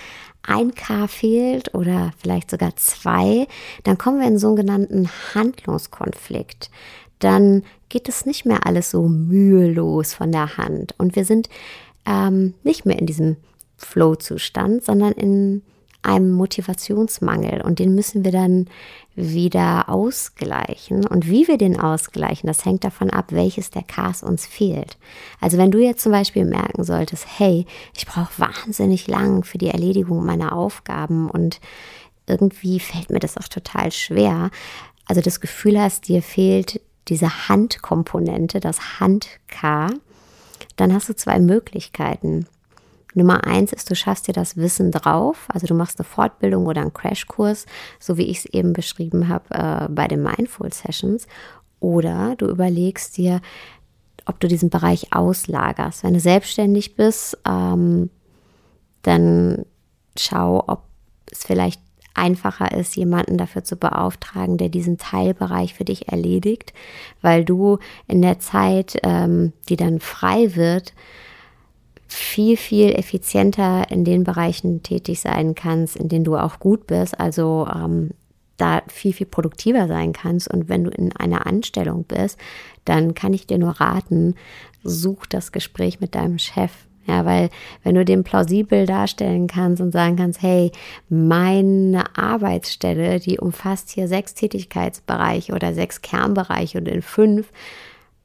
ein 0.43 0.75
K 0.75 1.09
fehlt 1.09 1.75
oder 1.75 2.13
vielleicht 2.19 2.51
sogar 2.51 2.77
zwei, 2.77 3.49
dann 3.85 3.99
kommen 3.99 4.21
wir 4.21 4.29
in 4.29 4.39
sogenannten 4.39 5.11
Handlungskonflikt. 5.35 6.71
Dann 7.19 7.63
geht 7.89 8.09
es 8.09 8.27
nicht 8.27 8.45
mehr 8.45 8.67
alles 8.67 8.91
so 8.91 9.09
mühelos 9.09 10.15
von 10.15 10.33
der 10.33 10.57
Hand 10.57 10.95
und 10.99 11.17
wir 11.17 11.25
sind 11.25 11.49
ähm, 12.05 12.55
nicht 12.63 12.87
mehr 12.87 12.99
in 12.99 13.07
diesem 13.07 13.37
Flow-Zustand, 13.77 14.85
sondern 14.85 15.13
in 15.13 15.63
einem 16.07 16.33
Motivationsmangel 16.33 17.63
und 17.63 17.79
den 17.79 17.95
müssen 17.95 18.25
wir 18.25 18.31
dann 18.31 18.69
wieder 19.17 19.89
ausgleichen. 19.89 21.05
Und 21.05 21.29
wie 21.29 21.49
wir 21.49 21.59
den 21.59 21.81
ausgleichen, 21.81 22.47
das 22.47 22.65
hängt 22.65 22.85
davon 22.85 23.11
ab, 23.11 23.33
welches 23.33 23.71
der 23.71 23.83
Ks 23.83 24.23
uns 24.23 24.47
fehlt. 24.47 24.99
Also 25.41 25.59
wenn 25.59 25.73
du 25.73 25.79
jetzt 25.79 26.03
zum 26.03 26.13
Beispiel 26.13 26.45
merken 26.45 26.85
solltest, 26.85 27.27
hey, 27.39 27.67
ich 27.97 28.07
brauche 28.07 28.39
wahnsinnig 28.39 29.09
lang 29.09 29.43
für 29.43 29.59
die 29.59 29.69
Erledigung 29.69 30.25
meiner 30.25 30.53
Aufgaben 30.53 31.29
und 31.29 31.61
irgendwie 32.27 32.79
fällt 32.79 33.11
mir 33.11 33.21
das 33.21 33.37
auch 33.37 33.49
total 33.49 33.91
schwer. 33.91 34.51
Also 35.07 35.21
das 35.21 35.41
Gefühl 35.41 35.81
hast, 35.81 36.09
dir 36.09 36.23
fehlt 36.23 36.81
diese 37.09 37.49
Handkomponente, 37.49 38.61
das 38.61 39.01
Hand-K, 39.01 39.89
dann 40.77 40.93
hast 40.93 41.09
du 41.09 41.15
zwei 41.15 41.39
Möglichkeiten. 41.39 42.47
Nummer 43.15 43.47
eins 43.47 43.73
ist, 43.73 43.91
du 43.91 43.95
schaffst 43.95 44.29
dir 44.29 44.35
das 44.35 44.57
Wissen 44.57 44.91
drauf, 44.91 45.47
also 45.49 45.67
du 45.67 45.75
machst 45.75 45.99
eine 45.99 46.05
Fortbildung 46.05 46.67
oder 46.67 46.83
einen 46.83 46.93
Crashkurs, 46.93 47.65
so 47.99 48.19
wie 48.19 48.27
ich 48.27 48.39
es 48.39 48.45
eben 48.47 48.75
beschrieben 48.75 49.29
habe 49.29 49.45
äh, 49.55 49.89
bei 49.89 50.07
den 50.07 50.23
Mindful 50.23 50.71
Sessions. 50.73 51.27
Oder 51.81 52.35
du 52.37 52.47
überlegst 52.47 53.17
dir, 53.17 53.41
ob 54.27 54.39
du 54.41 54.49
diesen 54.49 54.69
Bereich 54.69 55.15
auslagerst. 55.15 56.05
Wenn 56.05 56.15
du 56.15 56.21
selbstständig 56.21 56.97
bist, 56.97 57.39
ähm, 57.49 58.11
dann 59.03 59.65
schau, 60.19 60.65
ob 60.67 60.83
es 61.31 61.45
vielleicht 61.45 61.81
einfacher 62.17 62.73
ist, 62.73 62.97
jemanden 62.97 63.39
dafür 63.39 63.65
zu 63.65 63.77
beauftragen, 63.77 64.59
der 64.59 64.69
diesen 64.69 64.99
Teilbereich 64.99 65.75
für 65.75 65.85
dich 65.85 66.09
erledigt, 66.09 66.73
weil 67.23 67.45
du 67.45 67.79
in 68.09 68.23
der 68.23 68.39
Zeit, 68.39 68.99
ähm, 69.03 69.53
die 69.69 69.77
dann 69.77 70.01
frei 70.01 70.55
wird, 70.57 70.93
viel, 72.09 72.57
viel 72.57 72.93
effizienter 72.93 73.91
in 73.91 74.05
den 74.05 74.25
Bereichen 74.25 74.83
tätig 74.83 75.21
sein 75.21 75.55
kannst, 75.55 75.97
in 75.97 76.09
denen 76.09 76.25
du 76.25 76.37
auch 76.37 76.61
gut 76.61 76.87
bist. 76.87 77.19
Also 77.19 77.69
ähm, 77.75 78.11
da 78.57 78.83
viel, 78.89 79.13
viel 79.13 79.27
produktiver 79.27 79.87
sein 79.87 80.13
kannst. 80.13 80.49
Und 80.53 80.69
wenn 80.69 80.85
du 80.85 80.91
in 80.91 81.15
einer 81.15 81.47
Anstellung 81.47 82.05
bist, 82.05 82.39
dann 82.85 83.15
kann 83.15 83.35
ich 83.35 83.47
dir 83.47 83.59
nur 83.59 83.81
raten, 83.81 84.35
such 84.83 85.27
das 85.27 85.53
Gespräch 85.53 86.01
mit 86.01 86.15
deinem 86.15 86.39
Chef. 86.39 86.86
Ja, 87.07 87.25
weil 87.25 87.51
wenn 87.85 87.95
du 87.95 88.05
den 88.05 88.25
plausibel 88.25 88.87
darstellen 88.87 89.47
kannst 89.47 89.81
und 89.81 89.93
sagen 89.93 90.17
kannst, 90.17 90.43
hey, 90.43 90.73
meine 91.09 92.05
Arbeitsstelle, 92.17 93.21
die 93.21 93.39
umfasst 93.39 93.91
hier 93.91 94.09
sechs 94.09 94.35
Tätigkeitsbereiche 94.35 95.53
oder 95.53 95.73
sechs 95.73 96.03
Kernbereiche 96.03 96.79
und 96.79 96.89
in 96.89 97.03
fünf 97.03 97.53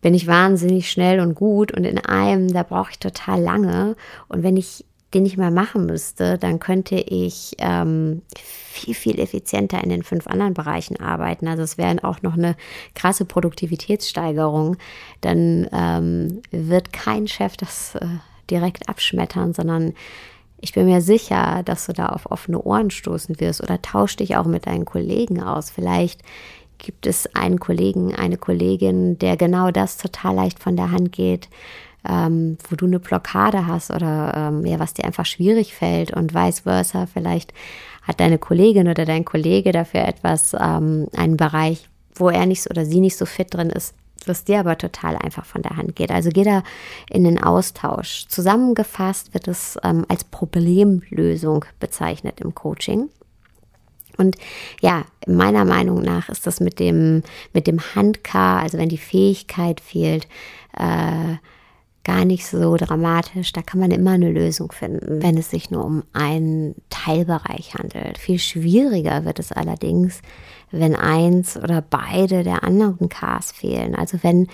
bin 0.01 0.15
ich 0.15 0.25
wahnsinnig 0.25 0.89
schnell 0.89 1.19
und 1.19 1.35
gut 1.35 1.71
und 1.71 1.83
in 1.85 1.99
einem, 1.99 2.51
da 2.51 2.63
brauche 2.63 2.91
ich 2.91 2.99
total 2.99 3.39
lange. 3.39 3.95
Und 4.27 4.41
wenn 4.41 4.57
ich 4.57 4.83
den 5.13 5.23
nicht 5.23 5.37
mal 5.37 5.51
machen 5.51 5.85
müsste, 5.85 6.37
dann 6.37 6.59
könnte 6.59 6.95
ich 6.95 7.55
ähm, 7.59 8.21
viel, 8.35 8.93
viel 8.93 9.19
effizienter 9.19 9.83
in 9.83 9.89
den 9.89 10.03
fünf 10.03 10.27
anderen 10.27 10.53
Bereichen 10.53 10.99
arbeiten. 10.99 11.47
Also 11.47 11.63
es 11.63 11.77
wäre 11.77 12.03
auch 12.03 12.21
noch 12.21 12.33
eine 12.33 12.55
krasse 12.95 13.25
Produktivitätssteigerung. 13.25 14.77
Dann 15.19 15.67
ähm, 15.73 16.41
wird 16.51 16.93
kein 16.93 17.27
Chef 17.27 17.57
das 17.57 17.95
äh, 17.95 18.07
direkt 18.51 18.89
abschmettern, 18.89 19.53
sondern 19.53 19.93
ich 20.59 20.73
bin 20.73 20.85
mir 20.85 21.01
sicher, 21.01 21.63
dass 21.65 21.87
du 21.87 21.93
da 21.93 22.09
auf 22.09 22.29
offene 22.29 22.61
Ohren 22.61 22.91
stoßen 22.91 23.39
wirst 23.39 23.63
oder 23.63 23.81
tausch 23.81 24.15
dich 24.15 24.37
auch 24.37 24.45
mit 24.45 24.67
deinen 24.67 24.85
Kollegen 24.85 25.41
aus. 25.41 25.71
Vielleicht 25.71 26.21
gibt 26.77 27.07
es 27.07 27.33
einen 27.35 27.59
Kollegen, 27.59 28.13
eine 28.15 28.37
Kollegin, 28.37 29.17
der 29.17 29.37
genau 29.37 29.71
das 29.71 29.97
total 29.97 30.35
leicht 30.35 30.59
von 30.59 30.75
der 30.75 30.91
Hand 30.91 31.11
geht, 31.11 31.49
ähm, 32.07 32.57
wo 32.69 32.75
du 32.75 32.85
eine 32.85 32.99
Blockade 32.99 33.67
hast 33.67 33.91
oder 33.91 34.33
ähm, 34.35 34.65
ja, 34.65 34.79
was 34.79 34.93
dir 34.93 35.05
einfach 35.05 35.25
schwierig 35.25 35.73
fällt 35.73 36.11
und 36.11 36.33
vice 36.33 36.61
versa. 36.61 37.05
Vielleicht 37.05 37.53
hat 38.03 38.19
deine 38.19 38.37
Kollegin 38.37 38.87
oder 38.87 39.05
dein 39.05 39.25
Kollege 39.25 39.71
dafür 39.71 40.01
etwas, 40.01 40.53
ähm, 40.59 41.07
einen 41.15 41.37
Bereich, 41.37 41.87
wo 42.15 42.29
er 42.29 42.45
nicht 42.45 42.69
oder 42.69 42.85
sie 42.85 42.99
nicht 42.99 43.17
so 43.17 43.25
fit 43.25 43.53
drin 43.53 43.69
ist, 43.69 43.95
was 44.27 44.43
dir 44.43 44.59
aber 44.59 44.77
total 44.77 45.15
einfach 45.17 45.45
von 45.45 45.61
der 45.61 45.77
Hand 45.77 45.95
geht. 45.95 46.11
Also 46.11 46.29
geh 46.31 46.43
da 46.43 46.63
in 47.09 47.23
den 47.23 47.41
Austausch. 47.41 48.25
Zusammengefasst 48.27 49.33
wird 49.33 49.47
es 49.47 49.77
ähm, 49.83 50.05
als 50.07 50.23
Problemlösung 50.23 51.65
bezeichnet 51.79 52.41
im 52.41 52.55
Coaching. 52.55 53.09
Und 54.17 54.35
ja, 54.81 55.05
meiner 55.25 55.65
Meinung 55.65 56.01
nach 56.01 56.29
ist 56.29 56.45
das 56.45 56.59
mit 56.59 56.79
dem, 56.79 57.23
mit 57.53 57.67
dem 57.67 57.79
Handkar, 57.95 58.61
also 58.61 58.77
wenn 58.77 58.89
die 58.89 58.97
Fähigkeit 58.97 59.79
fehlt, 59.81 60.27
äh, 60.77 61.37
gar 62.03 62.25
nicht 62.25 62.45
so 62.47 62.77
dramatisch. 62.77 63.51
Da 63.53 63.61
kann 63.61 63.79
man 63.79 63.91
immer 63.91 64.11
eine 64.11 64.31
Lösung 64.31 64.71
finden, 64.71 65.21
wenn 65.21 65.37
es 65.37 65.49
sich 65.49 65.71
nur 65.71 65.85
um 65.85 66.03
einen 66.13 66.75
Teilbereich 66.89 67.75
handelt. 67.75 68.17
Viel 68.17 68.39
schwieriger 68.39 69.25
wird 69.25 69.39
es 69.39 69.51
allerdings, 69.51 70.21
wenn 70.71 70.95
eins 70.95 71.57
oder 71.57 71.81
beide 71.81 72.43
der 72.43 72.63
anderen 72.63 73.09
Ks 73.09 73.51
fehlen. 73.51 73.95
Also 73.95 74.19
wenn 74.21 74.47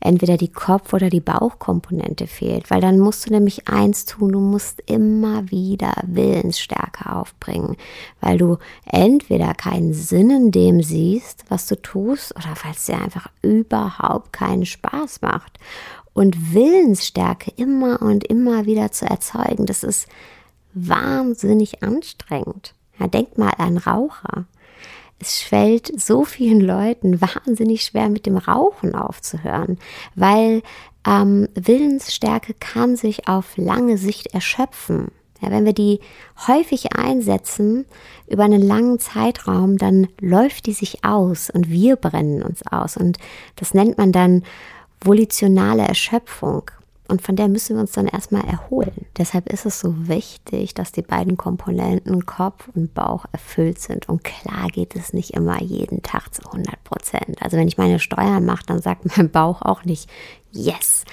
entweder 0.00 0.36
die 0.36 0.52
Kopf- 0.52 0.92
oder 0.92 1.10
die 1.10 1.20
Bauchkomponente 1.20 2.26
fehlt, 2.26 2.70
weil 2.70 2.80
dann 2.80 2.98
musst 2.98 3.26
du 3.26 3.32
nämlich 3.32 3.68
eins 3.68 4.04
tun, 4.04 4.32
du 4.32 4.40
musst 4.40 4.82
immer 4.86 5.50
wieder 5.50 5.92
Willensstärke 6.06 7.12
aufbringen, 7.12 7.76
weil 8.20 8.38
du 8.38 8.58
entweder 8.86 9.54
keinen 9.54 9.92
Sinn 9.92 10.30
in 10.30 10.50
dem 10.50 10.82
siehst, 10.82 11.44
was 11.48 11.66
du 11.66 11.80
tust, 11.80 12.34
oder 12.36 12.54
weil 12.62 12.72
es 12.72 12.86
dir 12.86 13.00
einfach 13.00 13.28
überhaupt 13.42 14.32
keinen 14.32 14.66
Spaß 14.66 15.22
macht. 15.22 15.58
Und 16.14 16.52
Willensstärke 16.54 17.52
immer 17.56 18.02
und 18.02 18.24
immer 18.24 18.66
wieder 18.66 18.90
zu 18.90 19.04
erzeugen, 19.04 19.66
das 19.66 19.84
ist 19.84 20.08
wahnsinnig 20.74 21.82
anstrengend. 21.82 22.74
Ja, 22.98 23.06
denk 23.06 23.38
mal 23.38 23.52
an 23.58 23.78
Raucher 23.78 24.46
es 25.18 25.40
fällt 25.40 26.00
so 26.00 26.24
vielen 26.24 26.60
Leuten 26.60 27.20
wahnsinnig 27.20 27.82
schwer, 27.82 28.08
mit 28.08 28.26
dem 28.26 28.36
Rauchen 28.36 28.94
aufzuhören, 28.94 29.78
weil 30.14 30.62
ähm, 31.06 31.48
Willensstärke 31.54 32.54
kann 32.54 32.96
sich 32.96 33.28
auf 33.28 33.56
lange 33.56 33.98
Sicht 33.98 34.28
erschöpfen. 34.28 35.08
Ja, 35.40 35.50
wenn 35.50 35.64
wir 35.64 35.72
die 35.72 36.00
häufig 36.48 36.96
einsetzen 36.96 37.86
über 38.26 38.44
einen 38.44 38.62
langen 38.62 38.98
Zeitraum, 38.98 39.76
dann 39.76 40.08
läuft 40.20 40.66
die 40.66 40.72
sich 40.72 41.04
aus 41.04 41.48
und 41.48 41.70
wir 41.70 41.96
brennen 41.96 42.42
uns 42.42 42.66
aus. 42.66 42.96
Und 42.96 43.18
das 43.54 43.72
nennt 43.72 43.98
man 43.98 44.10
dann 44.10 44.42
volitionale 45.00 45.82
Erschöpfung. 45.82 46.70
Und 47.08 47.22
von 47.22 47.36
der 47.36 47.48
müssen 47.48 47.76
wir 47.76 47.80
uns 47.80 47.92
dann 47.92 48.06
erstmal 48.06 48.44
erholen. 48.44 49.06
Deshalb 49.16 49.50
ist 49.50 49.64
es 49.64 49.80
so 49.80 50.08
wichtig, 50.08 50.74
dass 50.74 50.92
die 50.92 51.02
beiden 51.02 51.38
Komponenten 51.38 52.26
Kopf 52.26 52.68
und 52.74 52.92
Bauch 52.92 53.24
erfüllt 53.32 53.80
sind. 53.80 54.08
Und 54.10 54.24
klar 54.24 54.68
geht 54.68 54.94
es 54.94 55.14
nicht 55.14 55.30
immer 55.30 55.62
jeden 55.62 56.02
Tag 56.02 56.34
zu 56.34 56.42
100 56.44 56.84
Prozent. 56.84 57.42
Also 57.42 57.56
wenn 57.56 57.66
ich 57.66 57.78
meine 57.78 57.98
Steuern 57.98 58.44
mache, 58.44 58.66
dann 58.66 58.82
sagt 58.82 59.16
mein 59.16 59.30
Bauch 59.32 59.62
auch 59.62 59.84
nicht 59.84 60.10
Yes. 60.52 61.04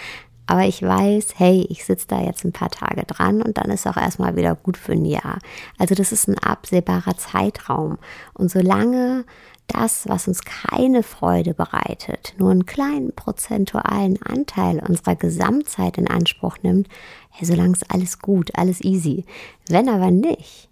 Aber 0.48 0.66
ich 0.66 0.82
weiß, 0.82 1.36
hey, 1.38 1.66
ich 1.70 1.86
sitze 1.86 2.08
da 2.08 2.22
jetzt 2.22 2.44
ein 2.46 2.52
paar 2.52 2.70
Tage 2.70 3.04
dran 3.04 3.42
und 3.42 3.58
dann 3.58 3.72
ist 3.72 3.88
auch 3.88 3.98
erstmal 3.98 4.36
wieder 4.36 4.56
gut 4.56 4.78
für 4.78 4.92
ein 4.92 5.06
Jahr. 5.06 5.40
Also 5.80 5.96
das 5.96 6.12
ist 6.12 6.28
ein 6.28 6.38
absehbarer 6.38 7.18
Zeitraum. 7.18 7.98
Und 8.34 8.52
solange 8.52 9.26
das, 9.68 10.08
was 10.08 10.28
uns 10.28 10.42
keine 10.44 11.04
Freude 11.04 11.54
bereitet, 11.54 12.36
nur 12.38 12.52
einen 12.52 12.66
kleinen 12.66 13.14
prozentualen 13.14 14.22
Anteil 14.22 14.80
unserer 14.88 15.16
Gesamtzeit 15.16 15.98
in 15.98 16.08
Anspruch 16.08 16.58
nimmt, 16.62 16.88
ja, 17.40 17.46
solange 17.46 17.74
ist 17.74 17.92
alles 17.92 18.20
gut, 18.20 18.52
alles 18.56 18.82
easy. 18.82 19.26
Wenn 19.68 19.90
aber 19.90 20.12
nicht, 20.12 20.70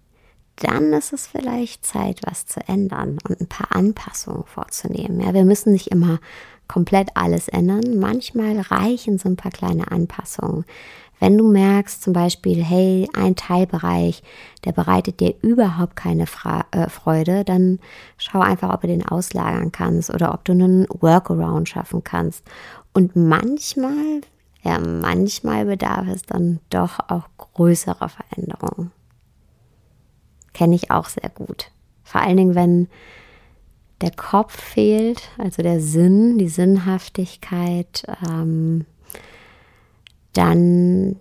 dann 0.56 0.92
ist 0.92 1.12
es 1.12 1.26
vielleicht 1.26 1.84
Zeit, 1.84 2.20
was 2.24 2.46
zu 2.46 2.60
ändern 2.68 3.18
und 3.28 3.40
ein 3.40 3.48
paar 3.48 3.74
Anpassungen 3.74 4.44
vorzunehmen. 4.44 5.20
Ja, 5.20 5.34
wir 5.34 5.44
müssen 5.44 5.72
nicht 5.72 5.88
immer 5.88 6.20
komplett 6.68 7.10
alles 7.14 7.48
ändern. 7.48 7.98
Manchmal 7.98 8.60
reichen 8.60 9.18
so 9.18 9.28
ein 9.28 9.36
paar 9.36 9.50
kleine 9.50 9.90
Anpassungen. 9.90 10.64
Wenn 11.20 11.38
du 11.38 11.50
merkst 11.50 12.02
zum 12.02 12.12
Beispiel, 12.12 12.62
hey, 12.62 13.08
ein 13.14 13.36
Teilbereich, 13.36 14.22
der 14.64 14.72
bereitet 14.72 15.20
dir 15.20 15.34
überhaupt 15.42 15.96
keine 15.96 16.26
Fra 16.26 16.66
äh, 16.72 16.88
Freude, 16.88 17.44
dann 17.44 17.78
schau 18.18 18.40
einfach, 18.40 18.72
ob 18.72 18.82
du 18.82 18.88
den 18.88 19.06
auslagern 19.06 19.72
kannst 19.72 20.12
oder 20.12 20.34
ob 20.34 20.44
du 20.44 20.52
einen 20.52 20.86
Workaround 20.88 21.68
schaffen 21.68 22.02
kannst. 22.04 22.44
Und 22.92 23.16
manchmal, 23.16 24.20
ja, 24.62 24.78
manchmal 24.78 25.66
bedarf 25.66 26.06
es 26.08 26.22
dann 26.22 26.60
doch 26.70 26.98
auch 27.08 27.28
größerer 27.38 28.08
Veränderungen. 28.08 28.92
Kenne 30.52 30.74
ich 30.74 30.90
auch 30.90 31.06
sehr 31.06 31.30
gut. 31.30 31.70
Vor 32.02 32.20
allen 32.20 32.36
Dingen, 32.36 32.54
wenn 32.54 32.88
der 34.00 34.10
Kopf 34.10 34.60
fehlt, 34.60 35.30
also 35.38 35.62
der 35.62 35.80
Sinn, 35.80 36.38
die 36.38 36.48
Sinnhaftigkeit, 36.48 38.04
ähm, 38.28 38.84
dann 40.34 41.16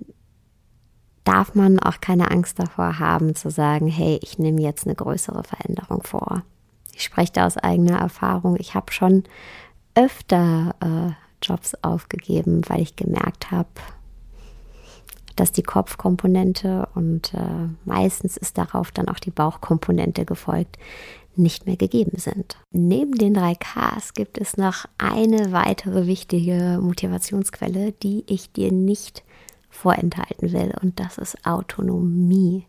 darf 1.23 1.55
man 1.55 1.79
auch 1.79 2.01
keine 2.01 2.31
Angst 2.31 2.59
davor 2.59 2.99
haben 2.99 3.35
zu 3.35 3.49
sagen, 3.49 3.87
hey, 3.87 4.19
ich 4.21 4.39
nehme 4.39 4.61
jetzt 4.61 4.85
eine 4.85 4.95
größere 4.95 5.43
Veränderung 5.43 6.03
vor. 6.03 6.43
Ich 6.93 7.03
spreche 7.03 7.31
da 7.33 7.45
aus 7.45 7.57
eigener 7.57 7.97
Erfahrung. 7.97 8.57
Ich 8.59 8.75
habe 8.75 8.91
schon 8.91 9.23
öfter 9.95 10.75
äh, 10.81 11.45
Jobs 11.45 11.75
aufgegeben, 11.81 12.61
weil 12.67 12.81
ich 12.81 12.95
gemerkt 12.95 13.51
habe, 13.51 13.69
dass 15.35 15.51
die 15.51 15.63
Kopfkomponente 15.63 16.87
und 16.95 17.33
äh, 17.33 17.69
meistens 17.85 18.37
ist 18.37 18.57
darauf 18.57 18.91
dann 18.91 19.07
auch 19.07 19.19
die 19.19 19.31
Bauchkomponente 19.31 20.25
gefolgt, 20.25 20.77
nicht 21.35 21.65
mehr 21.65 21.77
gegeben 21.77 22.17
sind. 22.17 22.57
Neben 22.71 23.13
den 23.13 23.33
drei 23.33 23.55
Ks 23.55 24.13
gibt 24.13 24.37
es 24.37 24.57
noch 24.57 24.85
eine 24.97 25.51
weitere 25.51 26.05
wichtige 26.05 26.79
Motivationsquelle, 26.81 27.91
die 27.91 28.23
ich 28.27 28.51
dir 28.51 28.71
nicht 28.71 29.23
vorenthalten 29.69 30.51
will, 30.51 30.73
und 30.81 30.99
das 30.99 31.17
ist 31.17 31.45
Autonomie. 31.45 32.67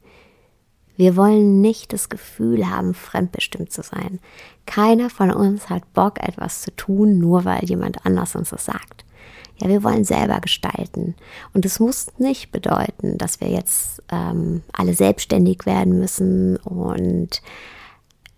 Wir 0.97 1.17
wollen 1.17 1.61
nicht 1.61 1.93
das 1.93 2.09
Gefühl 2.09 2.69
haben, 2.69 2.95
fremdbestimmt 2.95 3.73
zu 3.73 3.83
sein. 3.83 4.21
Keiner 4.67 5.11
von 5.11 5.33
uns 5.33 5.69
hat 5.69 5.93
Bock, 5.93 6.21
etwas 6.21 6.63
zu 6.63 6.75
tun, 6.75 7.19
nur 7.19 7.45
weil 7.45 7.65
jemand 7.65 8.07
anders 8.07 8.37
uns 8.37 8.51
das 8.51 8.65
sagt. 8.65 9.05
Ja, 9.57 9.69
wir 9.69 9.83
wollen 9.85 10.05
selber 10.05 10.41
gestalten. 10.41 11.15
Und 11.53 11.65
es 11.65 11.79
muss 11.79 12.09
nicht 12.19 12.51
bedeuten, 12.51 13.19
dass 13.19 13.41
wir 13.41 13.49
jetzt 13.49 14.03
ähm, 14.11 14.63
alle 14.73 14.95
selbstständig 14.95 15.65
werden 15.65 15.99
müssen 15.99 16.57
und 16.57 17.41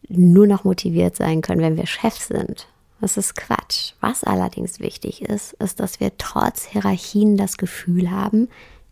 nur 0.09 0.47
noch 0.47 0.65
motiviert 0.65 1.17
sein 1.17 1.41
können, 1.41 1.63
wenn 1.63 1.77
wir 1.77 1.87
Chef 1.87 2.15
sind. 2.15 2.69
Das 3.01 3.17
ist 3.17 3.37
Quatsch. 3.37 3.93
Was 4.01 4.25
allerdings 4.25 4.81
wichtig 4.81 5.23
ist, 5.23 5.53
ist, 5.55 5.81
dass 5.81 6.01
wir 6.01 6.17
trotz 6.17 6.65
Hierarchien 6.65 7.37
das 7.37 7.57
Gefühl 7.57 8.11
haben, 8.11 8.49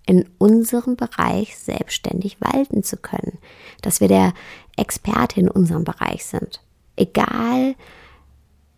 in 0.06 0.28
unserem 0.38 0.96
Bereich 0.96 1.56
selbstständig 1.56 2.38
walten 2.40 2.82
zu 2.82 2.96
können. 2.96 3.38
Dass 3.82 4.00
wir 4.00 4.08
der 4.08 4.34
Experte 4.76 5.40
in 5.40 5.48
unserem 5.48 5.84
Bereich 5.84 6.24
sind. 6.26 6.60
Egal, 6.96 7.74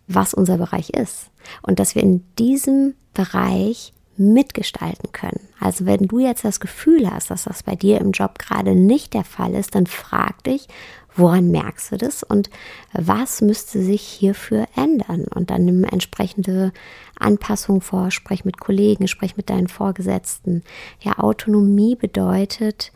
was 0.07 0.35
unser 0.35 0.59
Bereich 0.59 0.91
ist. 0.91 1.31
Und 1.63 1.79
dass 1.81 1.95
wir 1.95 2.03
in 2.03 2.25
diesem 2.37 2.95
Bereich 3.13 3.93
mitgestalten 4.17 5.13
können. 5.13 5.41
Also 5.61 5.85
wenn 5.85 6.07
du 6.07 6.19
jetzt 6.19 6.45
das 6.45 6.61
Gefühl 6.61 7.11
hast, 7.11 7.31
dass 7.31 7.45
das 7.45 7.63
bei 7.63 7.77
dir 7.77 8.01
im 8.01 8.13
Job 8.13 8.39
gerade 8.39 8.75
nicht 8.75 9.15
der 9.15 9.25
Fall 9.25 9.55
ist, 9.55 9.75
dann 9.75 9.87
frag 9.87 10.43
dich, 10.45 10.69
woran 11.17 11.51
merkst 11.51 11.93
du 11.93 11.97
das 11.97 12.23
und 12.23 12.51
was 12.93 13.41
müsste 13.41 13.83
sich 13.83 14.03
hierfür 14.03 14.67
ändern? 14.77 15.25
Und 15.35 15.51
dann 15.51 15.65
nimm 15.65 15.85
entsprechende 15.85 16.73
Anpassungen 17.19 17.81
vor, 17.81 18.11
sprech 18.11 18.45
mit 18.45 18.61
Kollegen, 18.61 19.09
sprech 19.09 19.37
mit 19.37 19.51
deinen 19.51 19.69
Vorgesetzten. 19.69 20.63
Ja, 21.01 21.19
Autonomie 21.19 21.97
bedeutet, 21.97 22.93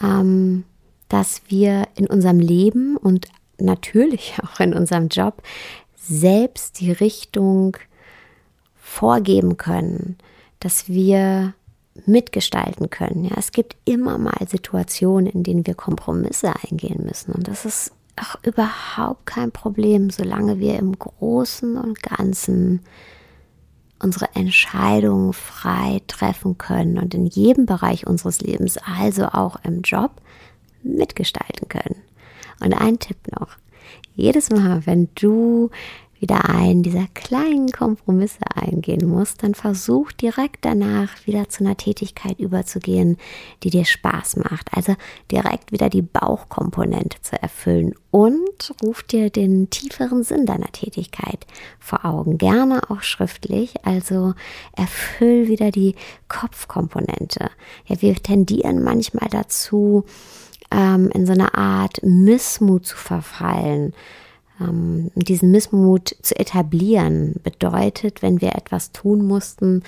ähm, 0.00 0.64
dass 1.08 1.42
wir 1.48 1.88
in 1.96 2.06
unserem 2.06 2.38
Leben 2.40 2.96
und 2.96 3.26
natürlich 3.58 4.34
auch 4.42 4.60
in 4.60 4.72
unserem 4.72 5.08
Job 5.08 5.42
selbst 5.96 6.80
die 6.80 6.92
Richtung 6.92 7.76
vorgeben 8.76 9.56
können, 9.56 10.16
dass 10.58 10.88
wir 10.88 11.54
mitgestalten 12.06 12.90
können. 12.90 13.24
Ja, 13.24 13.32
es 13.36 13.52
gibt 13.52 13.76
immer 13.84 14.18
mal 14.18 14.46
Situationen, 14.48 15.26
in 15.26 15.42
denen 15.42 15.66
wir 15.66 15.74
Kompromisse 15.74 16.52
eingehen 16.64 17.04
müssen. 17.04 17.32
Und 17.32 17.48
das 17.48 17.64
ist 17.64 17.92
auch 18.16 18.36
überhaupt 18.42 19.26
kein 19.26 19.50
Problem, 19.50 20.10
solange 20.10 20.58
wir 20.58 20.78
im 20.78 20.98
Großen 20.98 21.76
und 21.76 22.02
Ganzen 22.02 22.80
unsere 24.02 24.34
Entscheidungen 24.34 25.32
frei 25.32 26.00
treffen 26.06 26.58
können 26.58 26.98
und 26.98 27.14
in 27.14 27.26
jedem 27.26 27.66
Bereich 27.66 28.06
unseres 28.06 28.40
Lebens, 28.40 28.78
also 28.78 29.26
auch 29.26 29.56
im 29.62 29.82
Job, 29.82 30.12
mitgestalten 30.82 31.68
können. 31.68 31.96
Und 32.60 32.72
ein 32.74 32.98
Tipp 32.98 33.18
noch. 33.38 33.56
Jedes 34.14 34.50
Mal, 34.50 34.86
wenn 34.86 35.08
du 35.14 35.70
wieder 36.20 36.50
einen 36.50 36.82
dieser 36.82 37.06
kleinen 37.14 37.72
Kompromisse 37.72 38.44
eingehen 38.54 39.08
musst, 39.08 39.42
dann 39.42 39.54
versuch 39.54 40.12
direkt 40.12 40.64
danach 40.64 41.26
wieder 41.26 41.48
zu 41.48 41.64
einer 41.64 41.76
Tätigkeit 41.76 42.38
überzugehen, 42.38 43.16
die 43.62 43.70
dir 43.70 43.86
Spaß 43.86 44.36
macht. 44.36 44.68
Also 44.76 44.94
direkt 45.30 45.72
wieder 45.72 45.88
die 45.88 46.02
Bauchkomponente 46.02 47.22
zu 47.22 47.40
erfüllen 47.40 47.94
und 48.10 48.74
ruf 48.82 49.02
dir 49.02 49.30
den 49.30 49.70
tieferen 49.70 50.22
Sinn 50.22 50.44
deiner 50.44 50.70
Tätigkeit 50.72 51.46
vor 51.78 52.04
Augen. 52.04 52.36
Gerne 52.36 52.82
auch 52.90 53.02
schriftlich. 53.02 53.86
Also 53.86 54.34
erfüll 54.76 55.48
wieder 55.48 55.70
die 55.70 55.94
Kopfkomponente. 56.28 57.50
Ja, 57.86 58.02
wir 58.02 58.14
tendieren 58.14 58.84
manchmal 58.84 59.30
dazu, 59.30 60.04
ähm, 60.70 61.10
in 61.14 61.24
so 61.26 61.32
eine 61.32 61.54
Art 61.54 62.02
Missmut 62.02 62.84
zu 62.84 62.96
verfallen 62.96 63.94
ähm, 64.60 65.10
diesen 65.14 65.50
Missmut 65.50 66.16
zu 66.22 66.38
etablieren 66.38 67.34
bedeutet, 67.42 68.22
wenn 68.22 68.40
wir 68.40 68.54
etwas 68.54 68.92
tun 68.92 69.26
mussten, 69.26 69.82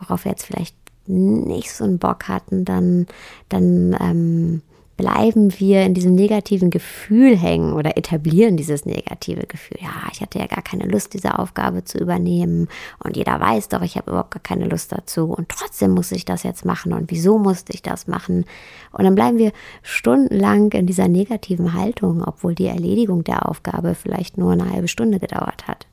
worauf 0.00 0.24
wir 0.24 0.32
jetzt 0.32 0.44
vielleicht 0.46 0.76
nicht 1.06 1.72
so 1.72 1.84
einen 1.84 1.98
Bock 1.98 2.28
hatten, 2.28 2.64
dann, 2.64 3.06
dann 3.48 3.96
ähm, 4.00 4.62
bleiben 4.96 5.58
wir 5.58 5.82
in 5.82 5.94
diesem 5.94 6.14
negativen 6.14 6.70
Gefühl 6.70 7.36
hängen 7.36 7.74
oder 7.74 7.96
etablieren 7.96 8.56
dieses 8.56 8.86
negative 8.86 9.46
Gefühl. 9.46 9.78
Ja, 9.80 10.08
ich 10.10 10.20
hatte 10.20 10.38
ja 10.38 10.46
gar 10.46 10.62
keine 10.62 10.86
Lust, 10.86 11.12
diese 11.12 11.38
Aufgabe 11.38 11.84
zu 11.84 11.98
übernehmen 11.98 12.68
und 13.02 13.16
jeder 13.16 13.38
weiß 13.38 13.68
doch, 13.68 13.82
ich 13.82 13.96
habe 13.96 14.10
überhaupt 14.10 14.30
gar 14.30 14.42
keine 14.42 14.66
Lust 14.66 14.92
dazu 14.92 15.24
und 15.26 15.48
trotzdem 15.48 15.92
muss 15.92 16.12
ich 16.12 16.24
das 16.24 16.42
jetzt 16.44 16.64
machen 16.64 16.92
und 16.92 17.10
wieso 17.10 17.38
musste 17.38 17.74
ich 17.74 17.82
das 17.82 18.06
machen? 18.06 18.46
Und 18.92 19.04
dann 19.04 19.14
bleiben 19.14 19.38
wir 19.38 19.52
stundenlang 19.82 20.72
in 20.72 20.86
dieser 20.86 21.08
negativen 21.08 21.74
Haltung, 21.74 22.22
obwohl 22.24 22.54
die 22.54 22.66
Erledigung 22.66 23.22
der 23.22 23.48
Aufgabe 23.48 23.94
vielleicht 23.94 24.38
nur 24.38 24.52
eine 24.52 24.70
halbe 24.70 24.88
Stunde 24.88 25.18
gedauert 25.18 25.68
hat. 25.68 25.86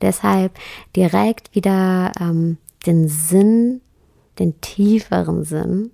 Deshalb 0.00 0.52
direkt 0.96 1.54
wieder 1.54 2.12
ähm, 2.20 2.58
den 2.86 3.08
Sinn, 3.08 3.80
den 4.38 4.60
tieferen 4.60 5.44
Sinn 5.44 5.90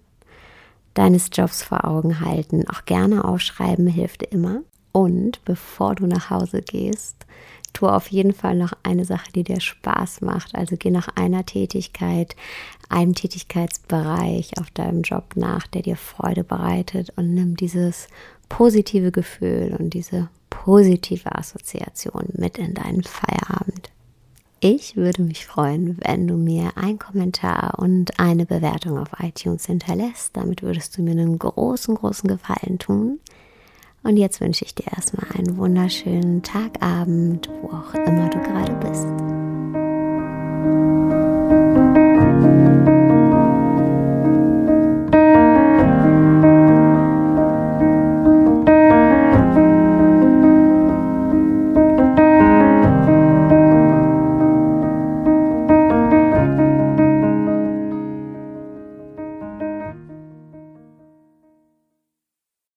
deines 0.95 1.29
Jobs 1.33 1.63
vor 1.63 1.85
Augen 1.85 2.21
halten. 2.21 2.69
Auch 2.69 2.85
gerne 2.85 3.25
aufschreiben 3.25 3.87
hilft 3.87 4.23
immer. 4.23 4.63
Und 4.93 5.45
bevor 5.45 5.97
du 5.97 6.07
nach 6.07 6.31
Hause 6.31 6.63
gehst, 6.63 7.27
tu 7.73 7.89
auf 7.89 8.09
jeden 8.09 8.33
Fall 8.33 8.55
noch 8.55 8.73
eine 8.85 9.05
Sache, 9.05 9.33
die 9.33 9.43
dir 9.43 9.61
Spaß 9.61 10.21
macht. 10.21 10.55
Also 10.55 10.77
geh 10.79 10.91
nach 10.91 11.09
einer 11.17 11.45
Tätigkeit, 11.45 12.37
einem 12.89 13.15
Tätigkeitsbereich 13.15 14.53
auf 14.61 14.71
deinem 14.71 15.03
Job 15.03 15.33
nach, 15.35 15.67
der 15.67 15.83
dir 15.83 15.97
Freude 15.97 16.45
bereitet 16.45 17.13
und 17.17 17.35
nimm 17.35 17.57
dieses 17.57 18.07
positive 18.49 19.11
Gefühl 19.11 19.77
und 19.79 19.91
diese 19.91 20.29
positive 20.49 21.35
Assoziation 21.35 22.29
mit 22.35 22.59
in 22.59 22.75
deinen 22.75 23.03
Feierabend. 23.03 23.91
Ich 24.61 24.97
würde 24.97 25.23
mich 25.23 25.47
freuen, 25.47 25.99
wenn 26.01 26.27
du 26.27 26.37
mir 26.37 26.77
einen 26.77 26.99
Kommentar 26.99 27.79
und 27.79 28.19
eine 28.19 28.47
Bewertung 28.47 28.99
auf 28.99 29.09
iTunes 29.21 29.67
hinterlässt. 29.67 30.37
Damit 30.37 30.63
würdest 30.63 30.97
du 30.97 31.03
mir 31.03 31.11
einen 31.11 31.39
großen, 31.39 31.95
großen 31.95 32.29
Gefallen 32.29 32.79
tun. 32.79 33.21
Und 34.03 34.17
jetzt 34.17 34.41
wünsche 34.41 34.65
ich 34.65 34.75
dir 34.75 34.87
erstmal 34.95 35.27
einen 35.33 35.57
wunderschönen 35.57 36.43
Tagabend, 36.43 37.49
wo 37.63 37.69
auch 37.69 37.95
immer 37.95 38.29
du 38.29 38.39
gerade 38.39 38.75
bist. 38.87 39.07